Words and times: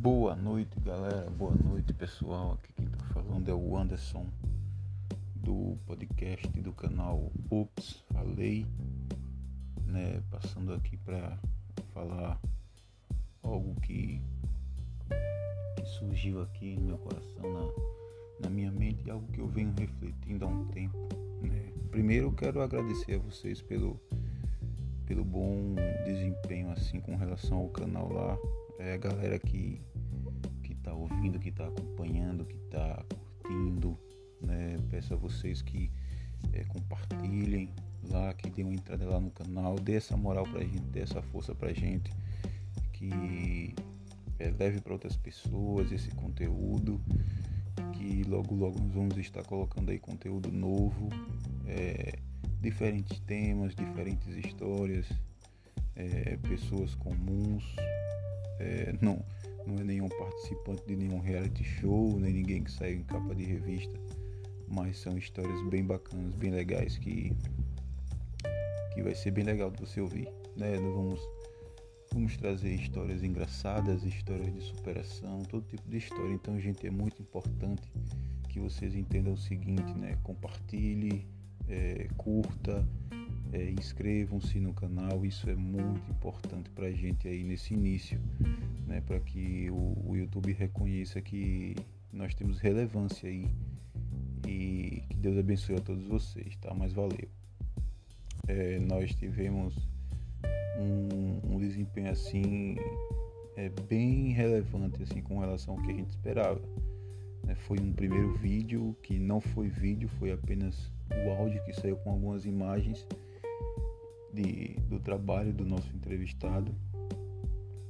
Boa 0.00 0.36
noite, 0.36 0.78
galera. 0.78 1.28
Boa 1.28 1.52
noite, 1.56 1.92
pessoal. 1.92 2.52
Aqui 2.52 2.72
quem 2.72 2.86
tá 2.86 3.04
falando 3.12 3.48
é 3.48 3.52
o 3.52 3.76
Anderson 3.76 4.28
do 5.34 5.76
podcast 5.86 6.46
do 6.60 6.72
canal 6.72 7.32
Ops 7.50 8.04
Falei, 8.12 8.64
né? 9.84 10.22
Passando 10.30 10.72
aqui 10.72 10.96
para 10.98 11.36
falar 11.92 12.40
algo 13.42 13.74
que, 13.80 14.22
que, 15.74 15.86
surgiu 15.98 16.42
aqui 16.42 16.76
no 16.76 16.82
meu 16.82 16.98
coração, 16.98 17.52
na, 17.52 18.48
na 18.48 18.50
minha 18.50 18.70
mente, 18.70 19.10
algo 19.10 19.26
que 19.32 19.40
eu 19.40 19.48
venho 19.48 19.74
refletindo 19.76 20.44
há 20.44 20.48
um 20.48 20.64
tempo, 20.68 21.08
né? 21.42 21.72
Primeiro, 21.90 22.28
eu 22.28 22.32
quero 22.32 22.62
agradecer 22.62 23.14
a 23.14 23.18
vocês 23.18 23.60
pelo 23.60 24.00
pelo 25.06 25.24
bom 25.24 25.74
desempenho 26.04 26.70
assim 26.70 27.00
com 27.00 27.16
relação 27.16 27.58
ao 27.58 27.68
canal 27.70 28.12
lá 28.12 28.38
é 28.78 28.96
galera 28.98 29.38
que 29.38 29.80
que 30.62 30.72
está 30.72 30.92
ouvindo, 30.92 31.38
que 31.38 31.48
está 31.48 31.66
acompanhando, 31.66 32.44
que 32.44 32.56
está 32.56 33.04
curtindo, 33.42 33.98
né? 34.40 34.76
Peço 34.90 35.14
a 35.14 35.16
vocês 35.16 35.62
que 35.62 35.90
é, 36.52 36.64
compartilhem 36.64 37.70
lá, 38.10 38.32
que 38.34 38.50
dêem 38.50 38.66
uma 38.68 38.74
entrada 38.74 39.04
lá 39.04 39.20
no 39.20 39.30
canal, 39.30 39.76
dê 39.76 39.96
essa 39.96 40.16
moral 40.16 40.44
pra 40.44 40.60
gente, 40.60 40.80
dê 40.80 41.00
essa 41.00 41.20
força 41.20 41.54
pra 41.54 41.72
gente, 41.72 42.12
que 42.92 43.74
é, 44.38 44.50
leve 44.50 44.80
para 44.80 44.92
outras 44.92 45.16
pessoas 45.16 45.90
esse 45.90 46.10
conteúdo, 46.10 47.00
que 47.94 48.22
logo 48.24 48.54
logo 48.54 48.78
nós 48.78 48.92
vamos 48.92 49.16
estar 49.16 49.42
colocando 49.44 49.90
aí 49.90 49.98
conteúdo 49.98 50.50
novo, 50.52 51.08
é, 51.66 52.18
diferentes 52.60 53.18
temas, 53.20 53.74
diferentes 53.74 54.28
histórias, 54.36 55.06
é, 55.98 56.36
pessoas 56.48 56.94
comuns, 56.94 57.64
é, 58.60 58.94
não, 59.00 59.22
não 59.66 59.76
é 59.78 59.84
nenhum 59.84 60.08
participante 60.08 60.86
de 60.86 60.96
nenhum 60.96 61.18
reality 61.18 61.64
show, 61.64 62.18
nem 62.18 62.32
ninguém 62.32 62.62
que 62.62 62.70
saiu 62.70 63.00
em 63.00 63.02
capa 63.02 63.34
de 63.34 63.44
revista, 63.44 63.98
mas 64.68 64.96
são 64.98 65.18
histórias 65.18 65.60
bem 65.68 65.84
bacanas, 65.84 66.34
bem 66.36 66.52
legais 66.52 66.96
que, 66.96 67.32
que 68.94 69.02
vai 69.02 69.14
ser 69.14 69.32
bem 69.32 69.44
legal 69.44 69.70
de 69.70 69.80
você 69.80 70.00
ouvir. 70.00 70.28
Né? 70.56 70.78
Nós 70.78 70.94
vamos, 70.94 71.20
vamos 72.12 72.36
trazer 72.36 72.74
histórias 72.74 73.22
engraçadas, 73.22 74.04
histórias 74.04 74.54
de 74.54 74.60
superação, 74.62 75.42
todo 75.42 75.66
tipo 75.66 75.88
de 75.88 75.98
história. 75.98 76.32
Então, 76.32 76.60
gente, 76.60 76.86
é 76.86 76.90
muito 76.90 77.20
importante 77.20 77.90
que 78.48 78.60
vocês 78.60 78.94
entendam 78.94 79.34
o 79.34 79.38
seguinte, 79.38 79.92
né? 79.94 80.16
Compartilhe, 80.22 81.26
é, 81.68 82.08
curta, 82.16 82.84
é, 83.52 83.70
inscrevam-se 83.70 84.60
no 84.60 84.72
canal, 84.74 85.24
isso 85.24 85.48
é 85.48 85.54
muito 85.54 86.10
importante 86.10 86.70
para 86.70 86.86
a 86.86 86.90
gente 86.90 87.26
aí 87.26 87.42
nesse 87.42 87.74
início, 87.74 88.20
né, 88.86 89.00
para 89.00 89.18
que 89.20 89.70
o, 89.70 89.96
o, 90.06 90.16
YouTube 90.16 90.52
reconheça 90.52 91.20
que 91.20 91.74
nós 92.12 92.34
temos 92.34 92.58
relevância 92.58 93.28
aí 93.28 93.46
e 94.46 95.02
que 95.08 95.16
Deus 95.16 95.38
abençoe 95.38 95.76
a 95.76 95.80
todos 95.80 96.06
vocês, 96.06 96.56
tá? 96.56 96.72
Mas 96.74 96.92
valeu. 96.92 97.28
É, 98.46 98.78
nós 98.78 99.14
tivemos 99.14 99.74
um, 100.78 101.54
um 101.54 101.58
desempenho 101.58 102.10
assim 102.10 102.76
é, 103.56 103.68
bem 103.88 104.30
relevante 104.30 105.02
assim 105.02 105.20
com 105.20 105.38
relação 105.38 105.74
ao 105.74 105.82
que 105.82 105.90
a 105.90 105.94
gente 105.94 106.10
esperava. 106.10 106.60
Né? 107.44 107.54
Foi 107.54 107.78
um 107.78 107.92
primeiro 107.92 108.32
vídeo 108.34 108.96
que 109.02 109.18
não 109.18 109.40
foi 109.40 109.68
vídeo, 109.68 110.08
foi 110.18 110.32
apenas 110.32 110.90
o 111.10 111.30
áudio 111.30 111.62
que 111.64 111.72
saiu 111.72 111.96
com 111.96 112.10
algumas 112.10 112.44
imagens 112.46 113.06
de, 114.32 114.74
do 114.88 114.98
trabalho 115.00 115.52
do 115.52 115.64
nosso 115.64 115.88
entrevistado, 115.94 116.74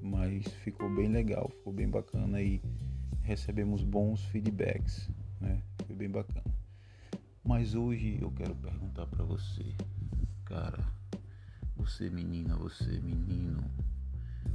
mas 0.00 0.46
ficou 0.64 0.88
bem 0.94 1.08
legal, 1.08 1.48
ficou 1.50 1.72
bem 1.72 1.88
bacana 1.88 2.40
e 2.40 2.62
recebemos 3.22 3.82
bons 3.82 4.24
feedbacks, 4.26 5.10
né? 5.40 5.62
Foi 5.86 5.94
bem 5.94 6.08
bacana. 6.08 6.54
Mas 7.44 7.74
hoje 7.74 8.18
eu 8.20 8.30
quero 8.30 8.54
perguntar 8.54 9.06
para 9.06 9.24
você, 9.24 9.74
cara, 10.44 10.84
você 11.76 12.10
menina, 12.10 12.56
você 12.56 13.00
menino, 13.00 13.62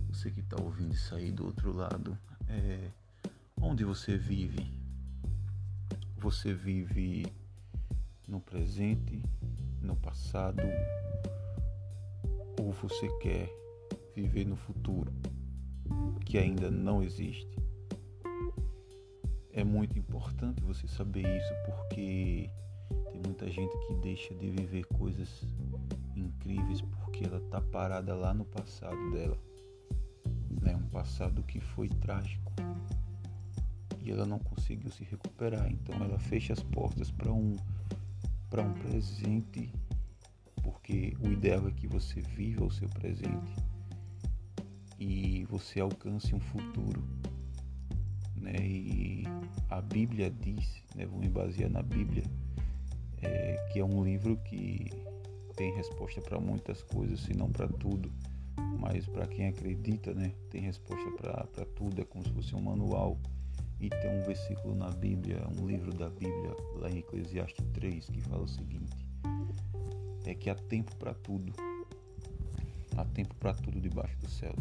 você 0.09 0.31
que 0.31 0.41
tá 0.41 0.62
ouvindo 0.62 0.94
isso 0.94 1.13
aí 1.16 1.31
do 1.31 1.46
outro 1.46 1.74
lado, 1.74 2.18
é, 2.47 2.90
onde 3.62 3.84
você 3.84 4.18
vive? 4.18 4.72
Você 6.18 6.53
vive 6.53 7.25
no 8.28 8.40
presente, 8.40 9.22
no 9.85 9.96
passado, 9.96 10.62
ou 12.59 12.72
você 12.72 13.07
quer 13.19 13.50
viver 14.16 14.46
no 14.46 14.56
futuro 14.56 15.13
que 16.25 16.38
ainda 16.38 16.72
não 16.72 17.03
existe? 17.03 17.56
É 19.53 19.63
muito 19.63 19.97
importante 19.97 20.62
você 20.63 20.88
saber 20.88 21.25
isso 21.38 21.53
porque 21.66 22.50
tem 23.12 23.22
muita 23.25 23.50
gente 23.50 23.78
que 23.88 23.94
deixa 23.95 24.34
de 24.35 24.50
viver 24.50 24.85
coisas 24.85 25.45
incríveis 26.16 26.81
porque 26.81 27.24
ela 27.24 27.38
está 27.38 27.62
parada 27.62 28.13
lá 28.16 28.34
no 28.34 28.44
passado 28.44 29.12
dela. 29.12 29.38
Né? 30.62 30.75
Um 30.75 30.90
passado 30.90 31.44
que 31.44 31.59
foi 31.59 31.88
trágico 31.88 32.51
e 34.01 34.12
ela 34.12 34.25
não 34.25 34.40
conseguiu 34.40 34.91
se 34.91 35.03
recuperar. 35.03 35.72
Então 35.72 35.95
ela 36.03 36.19
fecha 36.19 36.53
as 36.53 36.62
portas 36.62 37.12
para 37.12 37.31
um 37.31 37.56
para 38.50 38.61
um 38.61 38.73
presente 38.73 39.72
porque 40.66 41.16
o 41.19 41.31
ideal 41.31 41.67
é 41.67 41.72
que 41.72 41.88
você 41.88 42.22
viva 42.22 42.66
o 42.66 42.72
seu 42.72 42.89
presente 42.89 43.56
e 45.00 45.45
você 45.45 45.79
alcance 45.79 46.33
um 46.33 46.39
futuro. 46.39 47.03
Né? 48.35 48.56
E 48.59 49.23
a 49.69 49.81
Bíblia 49.81 50.29
diz, 50.29 50.83
né? 50.95 51.06
vou 51.06 51.19
me 51.19 51.29
basear 51.29 51.69
na 51.69 51.83
Bíblia, 51.83 52.23
é, 53.22 53.69
que 53.72 53.79
é 53.79 53.85
um 53.85 54.03
livro 54.03 54.38
que 54.38 54.89
tem 55.56 55.73
resposta 55.75 56.22
para 56.22 56.39
muitas 56.39 56.81
coisas, 56.81 57.19
se 57.22 57.33
não 57.33 57.50
para 57.50 57.67
tudo. 57.67 58.12
Mas 58.79 59.06
para 59.06 59.27
quem 59.27 59.47
acredita, 59.47 60.13
né, 60.13 60.31
tem 60.50 60.62
resposta 60.62 61.09
para 61.12 61.66
tudo, 61.75 62.01
é 62.01 62.06
como 62.06 62.23
se 62.23 62.31
fosse 62.31 62.56
um 62.56 62.62
manual. 62.62 63.17
E 63.80 63.90
tem 63.90 64.09
um 64.09 64.24
versículo 64.24 64.75
na 64.75 64.90
Bíblia, 64.90 65.46
um 65.59 65.68
livro 65.68 65.94
da 65.94 66.09
Bíblia, 66.09 66.56
lá 66.75 66.90
em 66.90 67.00
Eclesiastes 67.00 67.66
3, 67.74 68.09
que 68.09 68.22
fala 68.22 68.44
o 68.44 68.47
seguinte: 68.47 69.06
é 70.25 70.34
que 70.34 70.50
há 70.50 70.56
tempo 70.56 70.96
para 70.96 71.13
tudo. 71.13 71.53
Há 72.97 73.06
tempo 73.06 73.36
para 73.36 73.53
tudo 73.53 73.80
debaixo 73.80 74.18
dos 74.18 74.34
céus. 74.34 74.56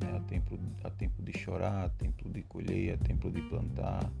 Né? 0.00 0.16
Há, 0.16 0.20
tempo, 0.20 0.58
há 0.84 0.90
tempo 0.90 1.22
de 1.22 1.36
chorar, 1.38 1.86
há 1.86 1.88
tempo 1.88 2.28
de 2.28 2.42
colher, 2.42 2.94
há 2.94 2.98
tempo 2.98 3.30
de 3.30 3.40
plantar, 3.42 4.12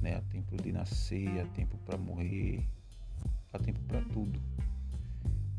né? 0.00 0.16
há 0.16 0.22
tempo 0.22 0.56
de 0.56 0.72
nascer, 0.72 1.40
há 1.40 1.46
tempo 1.48 1.76
para 1.78 1.98
morrer, 1.98 2.66
há 3.52 3.58
tempo 3.58 3.80
para 3.80 4.00
tudo. 4.02 4.40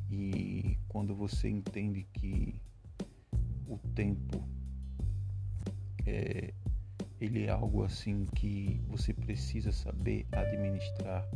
E 0.09 0.77
quando 0.87 1.13
você 1.15 1.49
entende 1.49 2.07
que 2.13 2.59
o 3.67 3.77
tempo 3.93 4.43
é, 6.05 6.53
ele 7.19 7.45
é 7.45 7.49
algo 7.49 7.83
assim 7.83 8.25
que 8.35 8.81
você 8.87 9.13
precisa 9.13 9.71
saber 9.71 10.25
administrar 10.31 11.27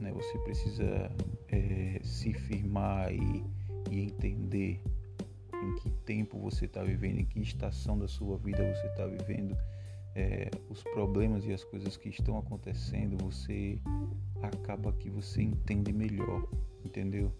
né? 0.00 0.10
Você 0.12 0.38
precisa 0.38 1.10
é, 1.48 2.00
se 2.02 2.32
firmar 2.32 3.12
e, 3.12 3.44
e 3.90 4.00
entender 4.00 4.82
em 5.62 5.74
que 5.76 5.90
tempo 6.04 6.38
você 6.38 6.64
está 6.64 6.82
vivendo, 6.82 7.20
em 7.20 7.24
que 7.24 7.40
estação 7.40 7.98
da 7.98 8.08
sua 8.08 8.38
vida 8.38 8.58
você 8.74 8.86
está 8.86 9.06
vivendo, 9.06 9.56
é, 10.14 10.50
os 10.68 10.82
problemas 10.82 11.44
e 11.44 11.52
as 11.52 11.62
coisas 11.62 11.96
que 11.96 12.08
estão 12.08 12.38
acontecendo, 12.38 13.16
você 13.22 13.78
acaba 14.42 14.92
que 14.92 15.10
você 15.10 15.42
entende 15.42 15.92
melhor, 15.92 16.48
entendeu? 16.84 17.32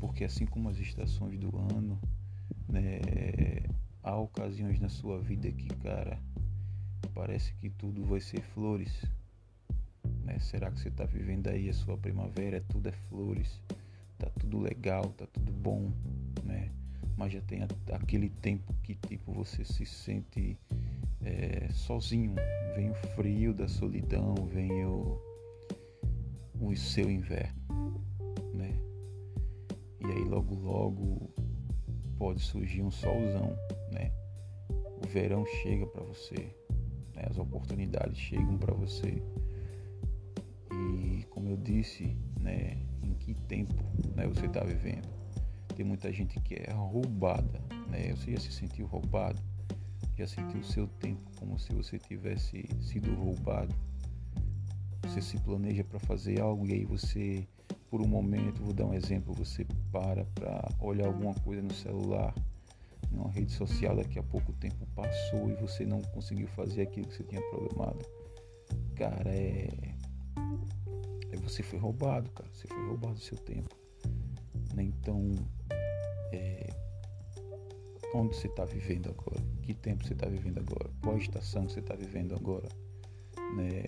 Porque 0.00 0.24
assim 0.24 0.46
como 0.46 0.68
as 0.70 0.78
estações 0.78 1.38
do 1.38 1.56
ano, 1.56 2.00
né, 2.66 3.00
há 4.02 4.16
ocasiões 4.16 4.80
na 4.80 4.88
sua 4.88 5.20
vida 5.20 5.50
que, 5.52 5.68
cara, 5.76 6.18
parece 7.14 7.54
que 7.54 7.70
tudo 7.70 8.04
vai 8.04 8.20
ser 8.20 8.42
flores, 8.42 8.92
né? 10.24 10.38
Será 10.40 10.70
que 10.70 10.80
você 10.80 10.88
está 10.88 11.04
vivendo 11.04 11.48
aí 11.48 11.68
a 11.68 11.72
sua 11.72 11.96
primavera? 11.96 12.60
Tudo 12.68 12.88
é 12.88 12.92
flores, 12.92 13.60
tá 14.18 14.28
tudo 14.40 14.58
legal, 14.58 15.04
tá 15.10 15.26
tudo 15.26 15.52
bom, 15.52 15.92
né? 16.42 16.70
Mas 17.16 17.32
já 17.32 17.40
tem 17.42 17.60
aquele 17.92 18.28
tempo 18.28 18.74
que 18.82 18.94
tipo 18.96 19.32
você 19.32 19.64
se 19.64 19.86
sente 19.86 20.58
é, 21.22 21.68
sozinho. 21.72 22.34
Vem 22.74 22.90
o 22.90 22.94
frio 23.14 23.54
da 23.54 23.68
solidão, 23.68 24.34
vem 24.52 24.84
o, 24.84 25.20
o 26.60 26.74
seu 26.76 27.08
inverno, 27.08 28.02
né? 28.52 28.76
E 30.00 30.06
aí 30.06 30.24
logo 30.24 30.54
logo 30.56 31.30
pode 32.18 32.40
surgir 32.40 32.82
um 32.82 32.90
solzão, 32.90 33.56
né? 33.92 34.10
O 34.68 35.06
verão 35.06 35.44
chega 35.62 35.86
para 35.86 36.02
você, 36.02 36.54
né? 37.14 37.24
as 37.28 37.38
oportunidades 37.38 38.18
chegam 38.18 38.58
para 38.58 38.74
você 38.74 39.22
como 41.34 41.48
eu 41.48 41.56
disse, 41.56 42.16
né, 42.40 42.78
em 43.02 43.12
que 43.14 43.34
tempo 43.34 43.74
né, 44.14 44.26
você 44.26 44.46
está 44.46 44.64
vivendo. 44.64 45.06
Tem 45.76 45.84
muita 45.84 46.12
gente 46.12 46.40
que 46.40 46.54
é 46.54 46.72
roubada, 46.72 47.60
né? 47.90 48.14
Você 48.14 48.32
já 48.32 48.40
se 48.40 48.52
sentiu 48.52 48.86
roubado, 48.86 49.42
Já 50.16 50.26
sentiu 50.28 50.60
o 50.60 50.64
seu 50.64 50.86
tempo 50.86 51.28
como 51.36 51.58
se 51.58 51.74
você 51.74 51.98
tivesse 51.98 52.64
sido 52.80 53.12
roubado? 53.14 53.74
Você 55.02 55.20
se 55.20 55.36
planeja 55.40 55.82
para 55.82 55.98
fazer 55.98 56.40
algo 56.40 56.66
e 56.68 56.72
aí 56.72 56.84
você, 56.84 57.46
por 57.90 58.00
um 58.00 58.06
momento, 58.06 58.62
vou 58.62 58.72
dar 58.72 58.86
um 58.86 58.94
exemplo, 58.94 59.34
você 59.34 59.66
para 59.90 60.24
para 60.26 60.68
olhar 60.78 61.08
alguma 61.08 61.34
coisa 61.34 61.60
no 61.60 61.74
celular, 61.74 62.32
numa 63.14 63.30
rede 63.30 63.52
social, 63.52 63.96
daqui 63.96 64.18
a 64.18 64.22
pouco 64.22 64.52
o 64.52 64.54
tempo 64.54 64.86
passou 64.94 65.50
e 65.50 65.54
você 65.54 65.86
não 65.86 66.02
conseguiu 66.02 66.48
fazer 66.48 66.82
aquilo 66.82 67.06
que 67.06 67.16
você 67.16 67.24
tinha 67.24 67.40
programado. 67.50 68.04
Cara, 68.96 69.30
é. 69.30 69.68
é 71.32 71.36
você 71.36 71.62
foi 71.62 71.78
roubado, 71.78 72.30
cara. 72.30 72.48
Você 72.52 72.66
foi 72.66 72.86
roubado 72.86 73.14
o 73.14 73.20
seu 73.20 73.38
tempo. 73.38 73.74
Né? 74.74 74.84
Então, 74.84 75.34
é, 76.32 76.68
onde 78.14 78.36
você 78.36 78.46
está 78.46 78.64
vivendo 78.64 79.10
agora, 79.10 79.42
que 79.62 79.74
tempo 79.74 80.04
você 80.04 80.12
está 80.12 80.26
vivendo 80.26 80.58
agora, 80.58 80.90
qual 81.02 81.16
estação 81.18 81.68
você 81.68 81.80
está 81.80 81.94
vivendo 81.94 82.34
agora, 82.34 82.68
né? 83.56 83.82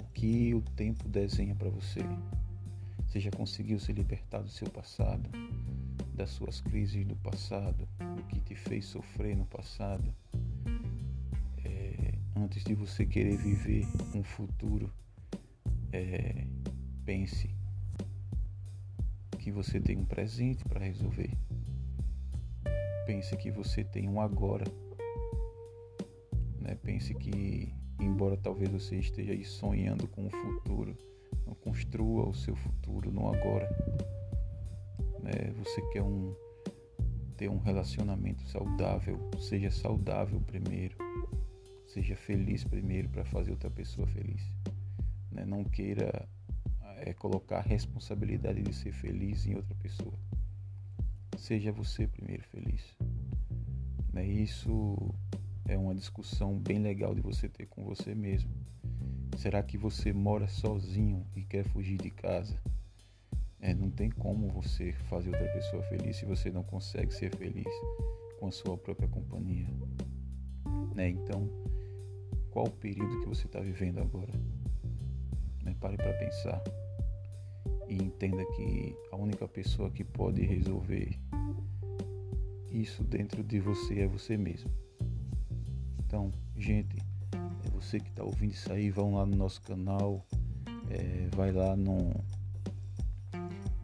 o 0.00 0.04
que 0.12 0.54
o 0.54 0.62
tempo 0.62 1.08
desenha 1.08 1.54
para 1.54 1.70
você. 1.70 2.00
Você 3.06 3.18
já 3.18 3.30
conseguiu 3.32 3.80
se 3.80 3.92
libertar 3.92 4.40
do 4.40 4.48
seu 4.48 4.70
passado, 4.70 5.28
das 6.20 6.30
suas 6.30 6.60
crises 6.60 7.06
do 7.06 7.16
passado, 7.16 7.88
do 8.14 8.22
que 8.24 8.40
te 8.40 8.54
fez 8.54 8.84
sofrer 8.84 9.34
no 9.34 9.46
passado, 9.46 10.14
é, 11.64 12.12
antes 12.36 12.62
de 12.62 12.74
você 12.74 13.06
querer 13.06 13.38
viver 13.38 13.86
um 14.14 14.22
futuro, 14.22 14.92
é, 15.90 16.46
pense 17.06 17.48
que 19.38 19.50
você 19.50 19.80
tem 19.80 19.96
um 19.96 20.04
presente 20.04 20.62
para 20.64 20.84
resolver 20.84 21.30
pense 23.06 23.36
que 23.36 23.50
você 23.50 23.82
tem 23.82 24.08
um 24.08 24.20
agora. 24.20 24.64
Né? 26.60 26.76
Pense 26.76 27.12
que, 27.12 27.74
embora 27.98 28.36
talvez 28.36 28.70
você 28.70 28.98
esteja 28.98 29.32
aí 29.32 29.44
sonhando 29.44 30.06
com 30.06 30.26
o 30.26 30.30
futuro, 30.30 30.96
não 31.44 31.54
construa 31.54 32.28
o 32.28 32.34
seu 32.34 32.54
futuro 32.54 33.10
no 33.10 33.26
agora. 33.34 33.68
Né? 35.22 35.52
Você 35.58 35.80
quer 35.92 36.02
um, 36.02 36.34
ter 37.36 37.48
um 37.48 37.58
relacionamento 37.58 38.42
saudável, 38.48 39.18
seja 39.38 39.70
saudável 39.70 40.40
primeiro. 40.40 40.96
Seja 41.86 42.14
feliz 42.14 42.62
primeiro 42.62 43.08
para 43.08 43.24
fazer 43.24 43.50
outra 43.50 43.70
pessoa 43.70 44.06
feliz. 44.06 44.42
Né? 45.32 45.44
Não 45.44 45.64
queira 45.64 46.28
é, 46.98 47.12
colocar 47.12 47.58
a 47.58 47.62
responsabilidade 47.62 48.62
de 48.62 48.72
ser 48.72 48.92
feliz 48.92 49.46
em 49.46 49.56
outra 49.56 49.74
pessoa 49.74 50.14
seja 51.40 51.72
você 51.72 52.06
primeiro 52.06 52.42
feliz. 52.44 52.96
Né? 54.12 54.26
Isso 54.26 54.96
é 55.66 55.76
uma 55.76 55.94
discussão 55.94 56.58
bem 56.58 56.78
legal 56.78 57.14
de 57.14 57.20
você 57.20 57.48
ter 57.48 57.66
com 57.66 57.82
você 57.84 58.14
mesmo. 58.14 58.50
Será 59.38 59.62
que 59.62 59.78
você 59.78 60.12
mora 60.12 60.46
sozinho 60.48 61.26
e 61.34 61.42
quer 61.42 61.64
fugir 61.64 61.96
de 61.96 62.10
casa? 62.10 62.56
É, 63.60 63.74
não 63.74 63.90
tem 63.90 64.10
como 64.10 64.48
você 64.48 64.92
fazer 65.08 65.30
outra 65.30 65.52
pessoa 65.52 65.82
feliz 65.84 66.16
se 66.16 66.24
você 66.24 66.50
não 66.50 66.62
consegue 66.62 67.12
ser 67.12 67.34
feliz 67.36 67.68
com 68.38 68.46
a 68.46 68.50
sua 68.50 68.76
própria 68.76 69.08
companhia. 69.08 69.68
Né? 70.94 71.10
Então, 71.10 71.48
qual 72.50 72.66
o 72.66 72.70
período 72.70 73.20
que 73.20 73.28
você 73.28 73.46
está 73.46 73.60
vivendo 73.60 74.00
agora? 74.00 74.32
Né? 75.62 75.74
Pare 75.78 75.96
para 75.96 76.12
pensar 76.14 76.62
e 77.88 77.94
entenda 77.94 78.44
que 78.56 78.96
a 79.12 79.16
única 79.16 79.46
pessoa 79.48 79.90
que 79.90 80.04
pode 80.04 80.42
resolver 80.42 81.18
isso 82.70 83.02
dentro 83.02 83.42
de 83.42 83.60
você 83.60 84.00
é 84.00 84.06
você 84.06 84.36
mesmo. 84.36 84.70
Então, 85.98 86.30
gente, 86.56 86.96
é 87.64 87.70
você 87.70 87.98
que 87.98 88.08
está 88.08 88.22
ouvindo 88.22 88.52
isso 88.52 88.72
aí, 88.72 88.90
vão 88.90 89.14
lá 89.14 89.26
no 89.26 89.36
nosso 89.36 89.60
canal, 89.62 90.24
é, 90.88 91.28
vai 91.34 91.52
lá 91.52 91.76
no. 91.76 92.12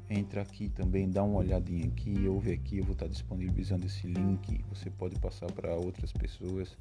Entra 0.09 0.43
aqui 0.43 0.69
também, 0.69 1.11
dá 1.11 1.23
uma 1.25 1.39
olhadinha 1.39 1.87
aqui, 1.87 2.29
ouve 2.29 2.53
aqui, 2.53 2.79
eu 2.79 2.85
vou 2.85 2.93
estar 2.93 3.09
disponibilizando 3.09 3.87
esse 3.87 4.07
link, 4.07 4.65
você 4.69 4.89
pode 4.89 5.19
passar 5.19 5.51
para 5.51 5.75
outras 5.75 6.13
pessoas 6.13 6.77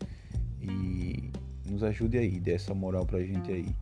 e 0.62 1.31
nos 1.68 1.83
ajude 1.83 2.19
aí, 2.19 2.39
dê 2.39 2.54
essa 2.54 2.74
moral 2.74 3.06
pra 3.06 3.24
gente 3.24 3.51
aí. 3.51 3.75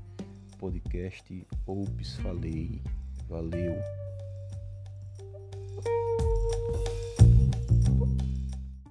Podcast 0.58 1.46
Ops 1.68 2.16
Falei. 2.18 2.82
Valeu! 3.28 4.03